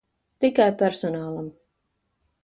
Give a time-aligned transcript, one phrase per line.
[0.43, 1.51] Tikai personālam.